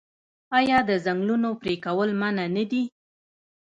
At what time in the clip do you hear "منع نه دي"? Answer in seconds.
2.19-2.83